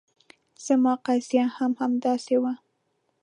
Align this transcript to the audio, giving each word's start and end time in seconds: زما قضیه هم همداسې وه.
زما 0.65 0.93
قضیه 1.05 1.45
هم 1.55 1.71
همداسې 1.81 2.35
وه. 2.41 2.53